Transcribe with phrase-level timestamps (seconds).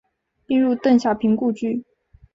[0.47, 1.83] 并入邓小平故居。